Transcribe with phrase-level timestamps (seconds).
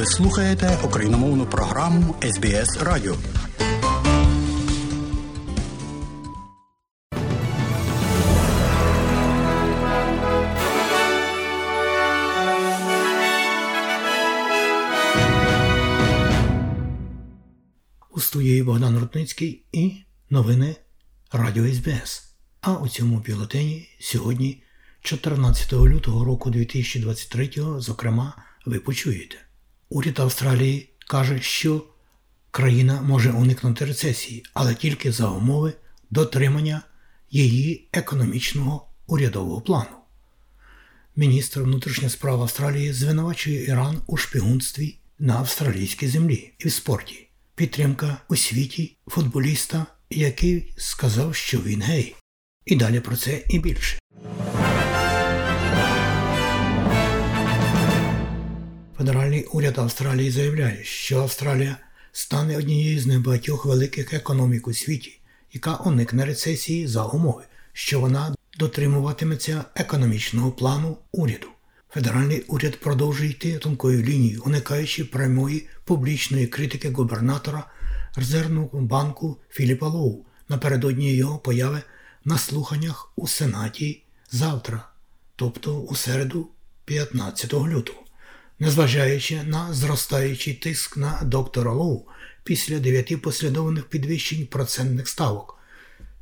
[0.00, 3.16] Ви слухаєте україномовну програму СБС Радіо.
[18.10, 19.92] У студії Богдан Рутницький і
[20.30, 20.76] новини
[21.32, 22.34] Радіо СБС.
[22.60, 24.62] А у цьому бюлетені сьогодні,
[25.02, 29.49] 14 лютого року 2023, зокрема, ви почуєте.
[29.92, 31.84] Уряд Австралії каже, що
[32.50, 35.72] країна може уникнути рецесії, але тільки за умови
[36.10, 36.82] дотримання
[37.30, 39.96] її економічного урядового плану.
[41.16, 47.28] Міністр внутрішніх справ Австралії звинувачує Іран у шпигунстві на австралійській землі і в спорті.
[47.54, 52.14] Підтримка у світі футболіста, який сказав, що він гей.
[52.64, 53.98] І далі про це і більше.
[59.00, 61.76] Федеральний уряд Австралії заявляє, що Австралія
[62.12, 65.20] стане однією з небагатьох великих економік у світі,
[65.52, 71.46] яка уникне рецесії за умови, що вона дотримуватиметься економічного плану уряду.
[71.90, 77.64] Федеральний уряд продовжує йти тонкою лінією, уникаючи прямої публічної критики губернатора
[78.16, 81.82] Резервного банку Філіпа Лоу напередодні його появи
[82.24, 84.88] на слуханнях у Сенаті завтра,
[85.36, 86.48] тобто у середу
[86.84, 88.00] 15 лютого,
[88.60, 92.06] незважаючи на зростаючий тиск на доктора Лоу
[92.44, 95.58] після дев'яти послідовних підвищень процентних ставок,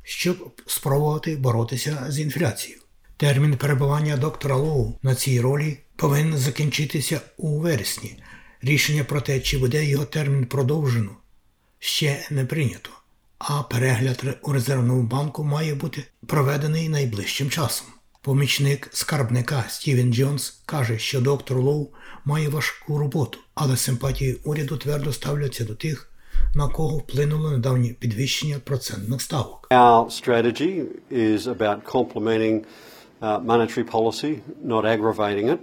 [0.03, 2.81] щоб спробувати боротися з інфляцією.
[3.17, 8.23] Термін перебування доктора Лоу на цій ролі повинен закінчитися у вересні.
[8.61, 11.11] Рішення про те, чи буде його термін продовжено,
[11.79, 12.89] ще не прийнято,
[13.37, 17.87] а перегляд у резервному банку має бути проведений найближчим часом.
[18.21, 21.87] Помічник скарбника Стівен Джонс каже, що доктор Лоу
[22.25, 26.11] має важку роботу, але симпатії уряду твердо ставляться до тих,
[26.55, 29.67] на кого вплинуло недавнє підвищення процентних ставок.
[29.71, 32.63] Our strategy is about complementing
[33.21, 35.59] uh, monetary policy, not aggravating it.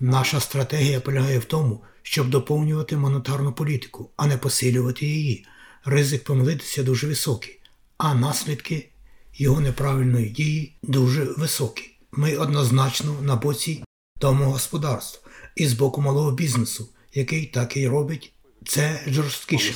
[0.00, 5.46] Наша стратегія полягає в тому, щоб доповнювати монетарну політику, а не посилювати її.
[5.84, 7.60] Ризик помилитися дуже високий,
[7.98, 8.88] а наслідки
[9.34, 11.89] його неправильної дії дуже високі.
[12.12, 13.84] Ми однозначно на боці
[14.20, 15.26] домогосподарств
[15.56, 18.32] і з боку малого бізнесу, який так і робить
[18.66, 19.72] це жорсткіше.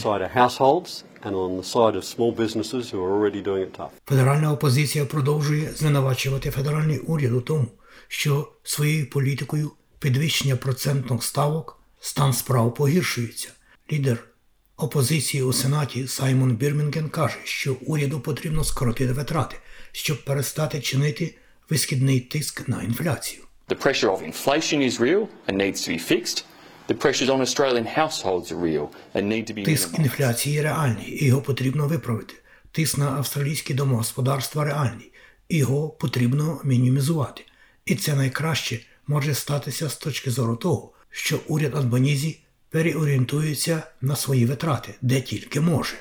[4.06, 7.67] Федеральна опозиція продовжує звинувачувати федеральний уряд у тому,
[8.09, 13.49] що своєю політикою підвищення процентних ставок стан справ погіршується.
[13.93, 14.28] Лідер
[14.77, 19.56] опозиції у Сенаті Саймон Бірмінген каже, що уряду потрібно скоротити витрати,
[19.93, 21.34] щоб перестати чинити
[21.71, 23.45] висхідний тиск на інфляцію.
[23.69, 26.45] The pressure of inflation is real and needs to be fixed.
[26.89, 31.27] The pressures on Australian households are real and need to be Тиск інфляції реальний, і
[31.27, 32.35] його потрібно виправити.
[32.73, 35.13] Тиск на австралійські домогосподарства реальний,
[35.49, 37.45] і його потрібно мінімізувати.
[37.87, 42.39] І це найкраще може статися з точки зору того, що уряд Албанізі
[42.71, 45.95] переорієнтується на свої витрати, де тільки може.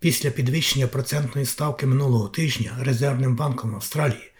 [0.00, 4.32] Після підвищення процентної ставки минулого тижня Резервним банком Австралії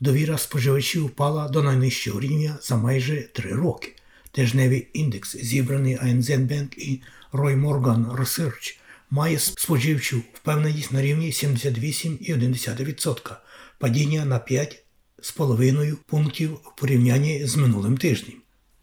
[0.00, 3.94] довіра споживачів впала до найнижчого рівня за майже три роки.
[4.32, 7.02] Тижневий індекс, зібраний ANZ Bank і
[7.32, 8.78] Roy Morgan Research,
[9.10, 13.36] має споживчу впевненість на рівні 78,1%,
[13.78, 18.36] падіння на 5,5 пунктів в порівнянні з минулим тижнем.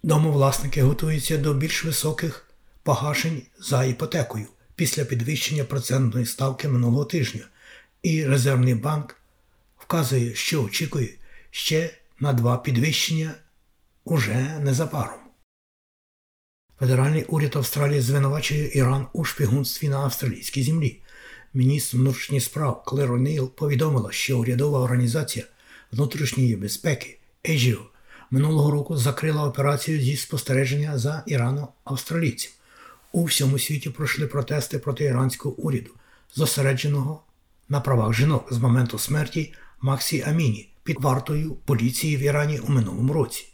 [0.04, 2.50] Домовласники готуються до більш високих
[2.84, 7.48] погашень за іпотекою після підвищення процентної ставки минулого тижня,
[8.04, 9.16] і Резервний банк
[9.78, 11.10] вказує, що очікує
[11.52, 13.34] ще на два підвищення
[14.04, 15.20] уже незабаром.
[16.80, 21.02] Федеральний уряд Австралії звинувачує Іран у шпигунстві на австралійській землі.
[21.54, 25.46] Міністр внутрішніх справ Клер О'Нейл повідомила, що урядова організація
[25.92, 27.82] внутрішньої безпеки ASIO
[28.32, 32.52] минулого року закрила операцію зі спостереження за Ірано-австралійців.
[33.16, 35.90] У всьому світі пройшли протести проти іранського уряду,
[36.36, 37.24] зосередженого
[37.70, 43.14] на правах жінок з моменту смерті Максі Аміні під вартою поліції в Ірані у минулому
[43.14, 43.46] році.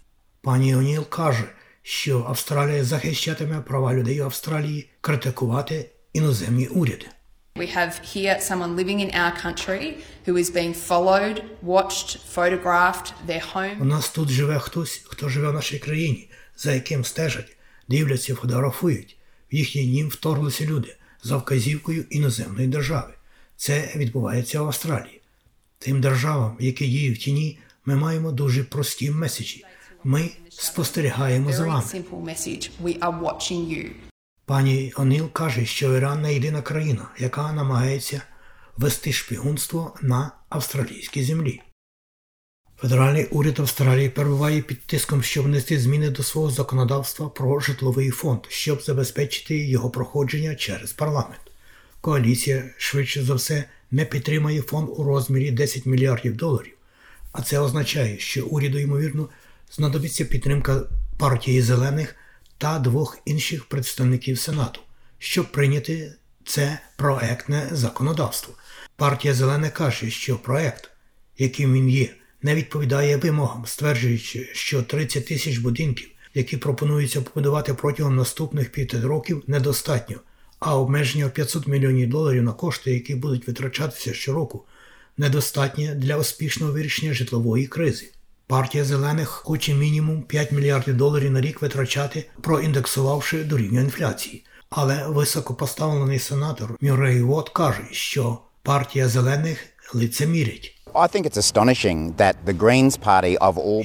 [0.42, 1.44] Пані О'Ніл каже,
[1.82, 7.06] що Австралія захищатиме права людей Австралії критикувати іноземні уряди.
[7.56, 9.94] We have here someone living in our country
[10.28, 15.50] who is being followed, watched, photographed, their home У нас тут живе хтось, хто живе
[15.50, 17.58] в нашій країні, за яким стежать,
[17.88, 19.18] дивляться, фотографують.
[19.52, 23.14] В їхній дім вторглися люди за вказівкою іноземної держави.
[23.56, 25.22] Це відбувається в Австралії.
[25.80, 29.66] Тим державам, які діють в тіні, ми маємо дуже прості меседжі.
[30.04, 31.84] Ми спостерігаємо за вами.
[34.46, 38.22] Пані Оніл каже, що Іран не єдина країна, яка намагається
[38.78, 41.62] вести шпигунство на австралійській землі.
[42.82, 48.40] Федеральний уряд Австралії перебуває під тиском, щоб внести зміни до свого законодавства про житловий фонд,
[48.48, 51.42] щоб забезпечити його проходження через парламент.
[52.02, 56.74] Коаліція швидше за все не підтримає фонд у розмірі 10 мільярдів доларів,
[57.32, 59.30] а це означає, що уряду, ймовірно,
[59.72, 60.82] знадобиться підтримка
[61.18, 62.16] партії зелених
[62.58, 64.82] та двох інших представників Сенату,
[65.20, 66.14] щоб прийняти
[66.46, 68.54] це проектне законодавство.
[68.96, 70.90] Партія зелених каже, що проект,
[71.38, 78.16] яким він є, не відповідає вимогам, стверджуючи, що 30 тисяч будинків, які пропонуються побудувати протягом
[78.16, 80.18] наступних п'яти років, недостатньо,
[80.60, 84.66] а обмеження в 500 мільйонів доларів на кошти, які будуть витрачатися щороку,
[85.18, 88.10] недостатнє для успішного вирішення житлової кризи.
[88.48, 94.46] Партія зелених хоче мінімум 5 мільярдів доларів на рік витрачати, проіндексувавши до рівня інфляції.
[94.70, 99.60] Але високопоставлений сенатор Мюррей Вот каже, що партія зелених
[99.94, 100.81] лицемірить.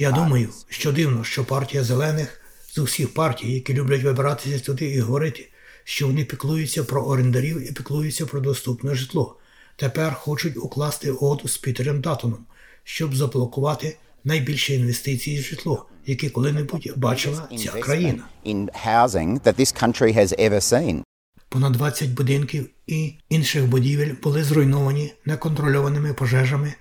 [0.01, 2.41] Я думаю, що дивно, що партія зелених
[2.73, 5.49] з усіх партій, які люблять вибиратися туди і говорити,
[5.83, 9.35] що вони піклуються про орендарів і піклуються про доступне житло.
[9.75, 12.39] Тепер хочуть укласти угоду з Пітером Датоном,
[12.83, 18.23] щоб заблокувати найбільші інвестиції в житло, які коли-небудь бачила ця країна.
[21.49, 26.73] Понад 20 будинків і інших будівель були зруйновані неконтрольованими пожежами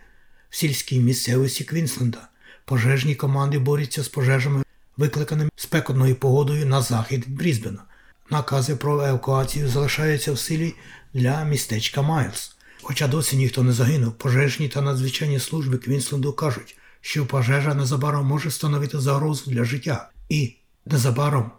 [0.57, 2.29] сільській місцевості Квінсленда.
[2.65, 4.63] Пожежні команди борються з пожежами,
[4.97, 7.83] викликаними спекотною погодою на захід Брізбена.
[8.31, 10.75] Накази про евакуацію залишаються в силі
[11.15, 12.57] для містечка Майлз.
[12.83, 18.51] Хоча досі ніхто не загинув, пожежні та надзвичайні служби Квінсленду кажуть, що пожежа незабаром може
[18.51, 20.55] становити загрозу для життя, і
[20.87, 21.51] незабаром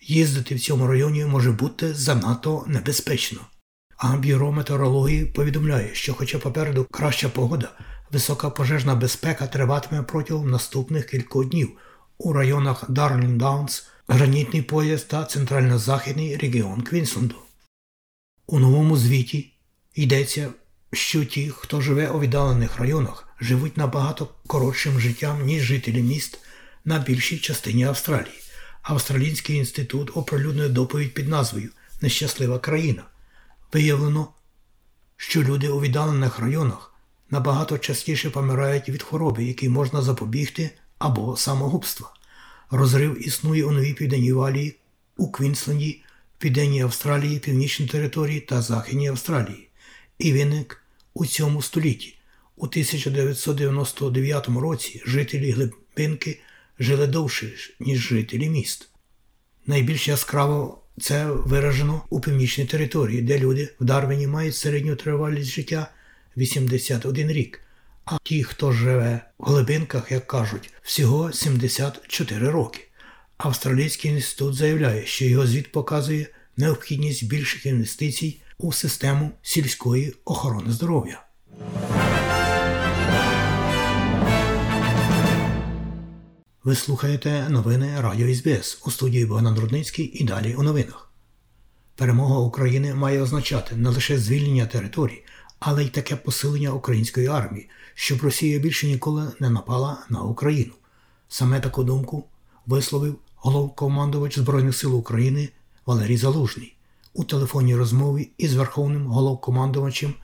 [0.00, 3.40] їздити в цьому районі може бути занадто небезпечно.
[3.96, 7.72] А бюро метеорології повідомляє, що, хоча попереду краща погода,
[8.12, 11.76] висока пожежна безпека триватиме протягом наступних кількох днів
[12.18, 17.34] у районах Дарлін Даунс, Гранітний пояс та центрально-західний регіон Квінсленду.
[18.46, 19.52] У новому звіті
[19.94, 20.50] йдеться,
[20.92, 26.38] що ті, хто живе у віддалених районах, живуть набагато коротшим життям, ніж жителі міст
[26.84, 28.42] на більшій частині Австралії.
[28.82, 31.70] Австралійський інститут оприлюднив доповідь під назвою
[32.00, 33.02] Нещаслива країна.
[33.72, 34.28] Виявлено,
[35.16, 36.94] що люди у віддалених районах
[37.30, 42.12] набагато частіше помирають від хвороби, які можна запобігти або самогубства.
[42.70, 44.76] Розрив існує у Новій Південній Валії,
[45.16, 46.02] у Квінсленді,
[46.38, 49.66] Південній Австралії, Північній території та Західній Австралії
[50.18, 50.82] і виник
[51.14, 52.18] у цьому столітті.
[52.56, 56.40] У 1999 році жителі глибинки
[56.78, 58.88] жили довше, ніж жителі міст.
[59.66, 65.90] Найбільш яскраво це виражено у північній території, де люди в Дарвіні мають середню тривалість життя
[66.36, 67.60] 81 рік,
[68.04, 72.80] а ті, хто живе в глибинках, як кажуть, всього 74 роки.
[73.36, 81.22] Австралійський інститут заявляє, що його звіт показує необхідність більших інвестицій у систему сільської охорони здоров'я.
[86.64, 91.12] Ви слухаєте новини Радіо СБС у студії Богдан Рудницький і далі у новинах.
[91.96, 95.22] Перемога України має означати не лише звільнення територій,
[95.58, 100.72] але й таке посилення української армії, щоб Росія більше ніколи не напала на Україну.
[101.28, 102.24] Саме таку думку
[102.66, 105.48] висловив головкомандувач Збройних сил України
[105.86, 106.76] Валерій Залужний
[107.14, 110.14] у телефонній розмові із Верховним головкомандувачем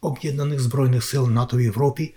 [0.00, 2.14] Об'єднаних Збройних сил НАТО в Європі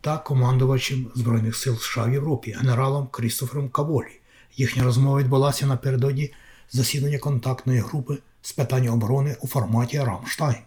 [0.00, 4.20] та командувачем Збройних сил США в Європі генералом Крістофером Каволі.
[4.56, 6.32] Їхня розмова відбулася напередодні
[6.70, 10.58] засідання контактної групи з питань оборони у форматі Рамштайн.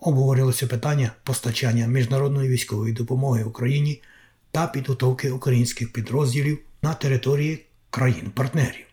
[0.00, 4.02] Обговорилося питання постачання міжнародної військової допомоги Україні
[4.50, 8.86] та підготовки українських підрозділів на території країн-партнерів.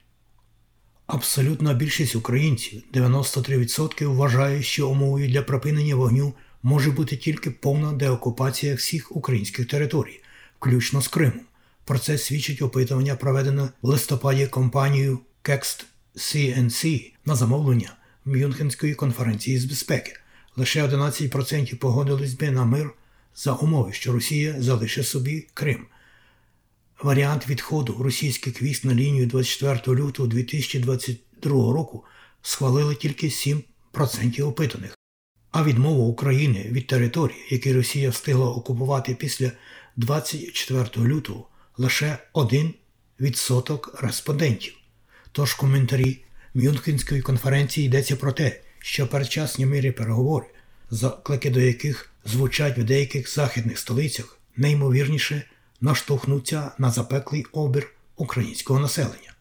[1.08, 6.34] Абсолютна більшість українців, 93%, вважає, що умовою для припинення вогню
[6.64, 10.22] може бути тільки повна деокупація всіх українських територій,
[10.60, 11.42] включно з Кримом.
[11.86, 15.86] Про це свідчить опитування, проведене в листопаді компанією Kext
[16.16, 17.94] CNC на замовлення
[18.26, 20.20] Мюнхенської конференції з безпеки.
[20.56, 22.92] Лише 11% погодились би на мир
[23.36, 25.86] за умови, що Росія залишить собі Крим.
[27.04, 32.04] Варіант відходу російських військ на лінію 24 лютого 2022 року
[32.42, 34.98] схвалили тільки 7% опитаних.
[35.52, 39.52] А відмову України від територій, які Росія встигла окупувати після
[39.96, 41.48] 24 лютого,
[41.78, 42.74] лише 1
[43.20, 44.74] відсоток респондентів.
[45.32, 50.46] Тож коментарі Мюнхенської конференції йдеться про те, що передчасні мирі переговори,
[50.90, 55.44] заклики до яких звучать в деяких західних столицях, неймовірніше
[55.82, 59.34] наштовхнуться на запеклий обір українського населення.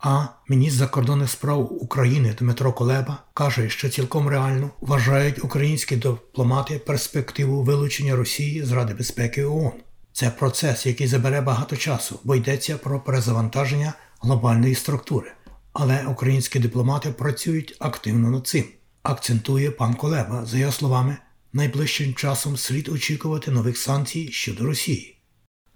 [0.00, 7.62] А міністр закордонних справ України Дмитро Колеба каже, що цілком реально вважають українські дипломати перспективу
[7.62, 9.72] вилучення Росії з Ради безпеки ООН.
[10.12, 15.32] Це процес, який забере багато часу, бо йдеться про перезавантаження глобальної структури.
[15.72, 18.64] Але українські дипломати працюють активно над цим.
[19.02, 21.16] Акцентує пан Колеба, за його словами,
[21.52, 25.18] найближчим часом слід очікувати нових санкцій щодо Росії.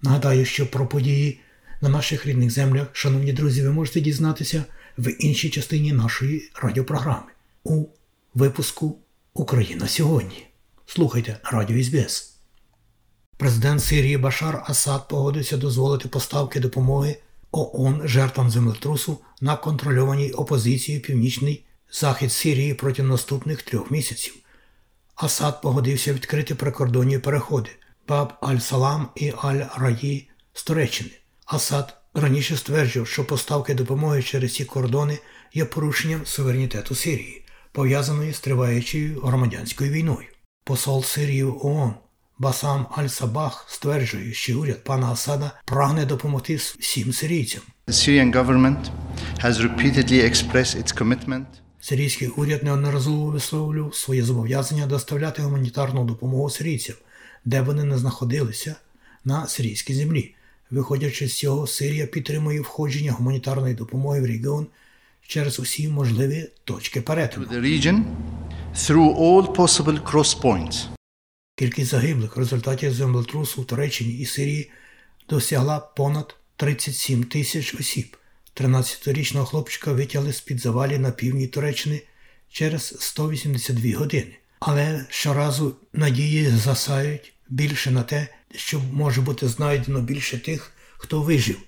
[0.02, 1.40] Нагадаю, що про події
[1.80, 4.64] на наших рідних землях, шановні друзі, ви можете дізнатися
[4.98, 7.32] в іншій частині нашої радіопрограми
[7.64, 7.86] у
[8.34, 8.98] випуску
[9.34, 10.46] Україна сьогодні.
[10.86, 12.36] Слухайте Радіо СБС.
[13.36, 17.16] Президент Сирії Башар Асад погодився дозволити поставки допомоги
[17.56, 24.34] ООН жертвам землетрусу на контрольованій опозицією Північний Захід Сирії протягом наступних трьох місяців.
[25.14, 27.70] Асад погодився відкрити прикордонні переходи
[28.08, 31.10] Баб Аль-Салам і Аль-Раї з Туреччини.
[31.46, 35.18] Асад раніше стверджував, що поставки допомоги через ці кордони
[35.54, 40.28] є порушенням суверенітету Сирії, пов'язаної з триваючою громадянською війною.
[40.64, 41.94] Посол Сирії ООН
[42.38, 47.62] Басам Аль-Сабах стверджує, що уряд пана Асада прагне допомогти всім сирійцям.
[51.80, 56.96] Сирійський уряд неодноразово висловлював своє зобов'язання доставляти гуманітарну допомогу сирійцям,
[57.44, 58.74] де вони не знаходилися
[59.24, 60.34] на сирійській землі.
[60.70, 64.66] Виходячи з цього, Сирія підтримує входження гуманітарної допомоги в регіон
[65.26, 67.46] через усі можливі точки перетину.
[71.58, 74.70] Кількість загиблих в результаті землетрусу в Туреччині і Сирії
[75.28, 78.16] досягла понад 37 тисяч осіб.
[78.54, 82.02] 13-річного хлопчика витягли з-під завалів на півдні Туреччини
[82.50, 84.36] через 182 години.
[84.60, 91.58] Але щоразу надії засають більше на те, що може бути знайдено більше тих, хто вижив.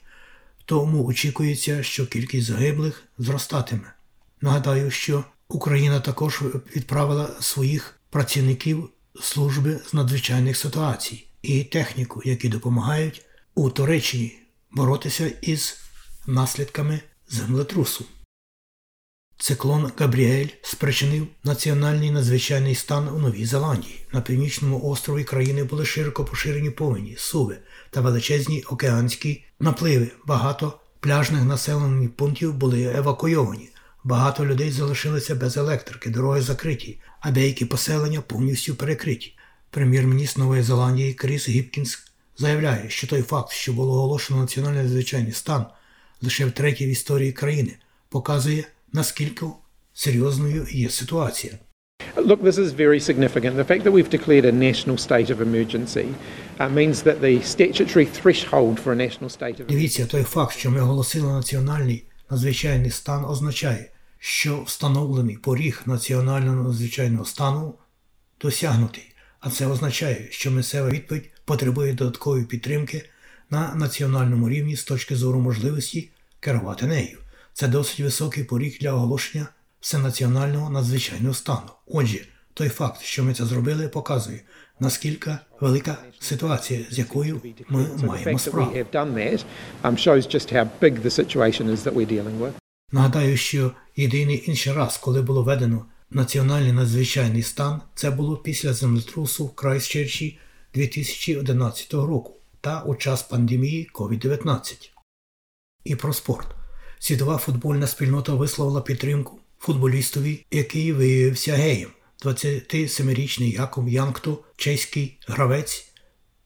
[0.64, 3.92] Тому очікується, що кількість загиблих зростатиме.
[4.40, 6.42] Нагадаю, що Україна також
[6.76, 8.90] відправила своїх працівників
[9.20, 13.22] служби з надзвичайних ситуацій і техніку, які допомагають
[13.54, 14.38] у Туреччині
[14.70, 15.76] боротися із
[16.26, 18.04] наслідками землетрусу.
[19.40, 24.06] Циклон Габріель спричинив національний надзвичайний стан у Новій Зеландії.
[24.12, 27.58] На північному острові країни були широко поширені повені, суви
[27.90, 30.10] та величезні океанські напливи.
[30.26, 33.68] Багато пляжних населених пунктів були евакуйовані.
[34.08, 39.32] Багато людей залишилися без електрики, дороги закриті, а деякі поселення повністю перекриті.
[39.70, 41.98] Прем'єр-міністр Нової Зеландії Кріс Гіпкінс
[42.38, 45.66] заявляє, що той факт, що було оголошено національний надзвичайний стан
[46.22, 47.76] лише втретє в історії країни,
[48.08, 49.46] показує, наскільки
[49.94, 51.52] серйозною є ситуація.
[52.16, 53.56] Look, this is very significant.
[53.56, 56.06] The fact that we've declared a national state of emergency
[56.58, 60.70] uh, means that the statutory threshold for a national state of Дивіться, той факт, що
[60.70, 67.74] ми оголосили національний надзвичайний стан, означає, що встановлений поріг національного надзвичайного стану
[68.40, 69.14] досягнутий.
[69.40, 73.10] А це означає, що місцева відповідь потребує додаткової підтримки
[73.50, 76.10] на національному рівні з точки зору можливості
[76.40, 77.18] керувати нею.
[77.52, 79.46] Це досить високий поріг для оголошення
[79.80, 81.70] всенаціонального надзвичайного стану.
[81.86, 82.18] Отже,
[82.54, 84.40] той факт, що ми це зробили, показує,
[84.80, 88.70] наскільки велика ситуація, з якою ми маємо справу.
[92.92, 99.46] Нагадаю, що єдиний інший раз, коли було введено національний надзвичайний стан, це було після землетрусу
[99.46, 100.38] в Крайстчерчі
[100.74, 104.90] 2011 року та у час пандемії COVID-19.
[105.84, 106.48] І про спорт.
[106.98, 111.90] Світова футбольна спільнота висловила підтримку футболістові, який виявився геєм.
[112.24, 115.92] 27-річний Яков Янкто, чеський гравець,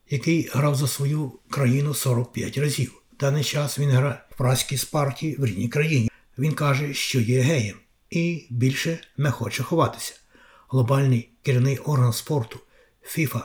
[0.09, 3.01] який грав за свою країну 45 разів.
[3.13, 6.09] В даний час він грає в праській спарті в рідній країні.
[6.37, 7.75] Він каже, що є геєм
[8.09, 10.13] і більше не хоче ховатися.
[10.69, 12.59] Глобальний керівний орган спорту
[13.15, 13.41] FIFA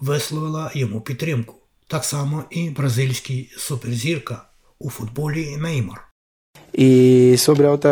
[0.00, 1.54] висловила йому підтримку.
[1.86, 4.44] Так само і бразильський суперзірка
[4.78, 6.08] у футболі Неймар.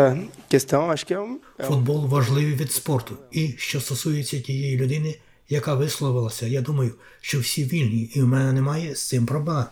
[0.09, 0.29] É um.
[1.59, 3.17] um- Футбол важливий від спорту.
[3.31, 5.15] І що стосується тієї людини,
[5.49, 9.65] яка висловилася, я думаю, що всі вільні, і в мене немає з цим проблем.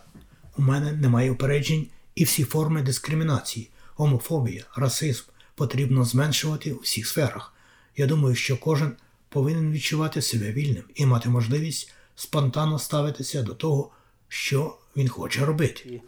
[0.58, 5.24] У мене немає упереджень і всі форми дискримінації, гомофобія, расизм
[5.56, 7.54] потрібно зменшувати у всіх сферах.
[7.98, 8.92] Я думаю, що кожен
[9.30, 13.92] повинен відчувати себе вільним і мати можливість спонтанно ставитися до того,
[14.28, 16.02] що він хоче робити.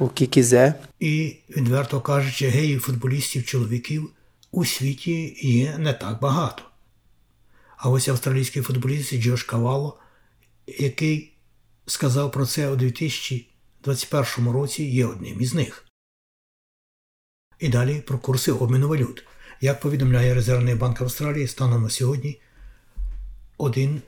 [0.00, 0.74] que quiser.
[1.00, 4.10] І, відверто кажучи, геїв футболістів чоловіків
[4.50, 6.62] у світі є не так багато.
[7.76, 9.98] А ось австралійський футболіст Джош Кавало,
[10.66, 11.32] який
[11.86, 15.84] сказав про це у 2021 році, є одним із них.
[17.58, 19.24] І далі про курси обміну валют.
[19.60, 22.40] Як повідомляє Резервний банк Австралії, станом на сьогодні
[23.58, 24.02] один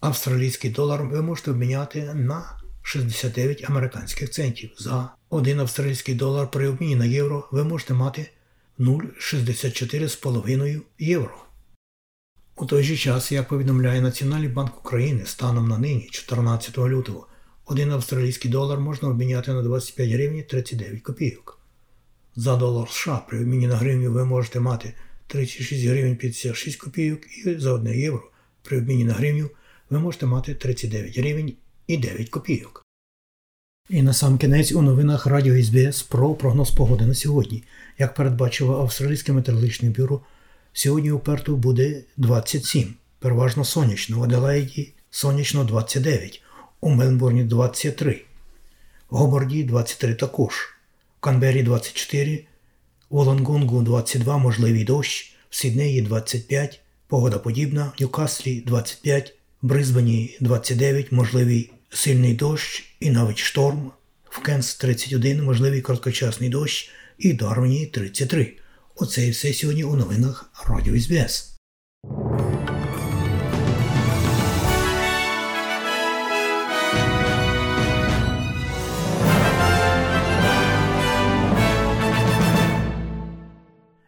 [0.00, 4.70] австралійський долар ви можете обміняти на 69 американських центів.
[4.78, 8.30] За один австралійський долар при обміні на євро ви можете мати
[8.78, 11.42] 0,64,5 євро.
[12.56, 17.26] У той же час, як повідомляє Національний банк України, станом на нині, 14 лютого,
[17.64, 21.55] один австралійський долар можна обміняти на 25 гривень 39 копійок.
[22.36, 24.94] За долар США при обміні на гривню ви можете мати
[25.26, 28.30] 36 гривень 56 копійок і за 1 євро
[28.62, 29.50] при обміні на гривню
[29.90, 31.52] ви можете мати 39 гривень
[31.86, 32.86] і 9 копійок.
[33.90, 37.64] І на сам кінець у новинах Радіо СБС про прогноз погоди на сьогодні.
[37.98, 40.20] Як передбачило Австралійське метеорологічне бюро,
[40.72, 46.42] сьогодні у Перту буде 27, переважно сонячно, в Аделаїді сонячно 29,
[46.80, 48.22] у Мелбурні 23,
[49.10, 50.75] в Гоборді 23 також,
[51.20, 52.44] Канбері 24,
[53.08, 60.36] у Лонгонгу 22 можливий дощ, в Сіднеї 25, погода подібна, в Ньюкаслі 25, в Брисбені
[60.40, 63.92] 29, можливий сильний дощ і навіть шторм,
[64.30, 68.52] в Кенс 31, можливий короткочасний дощ і в Дарвіні 33.
[68.96, 71.55] Оце і все сьогодні у новинах Радіо СБС.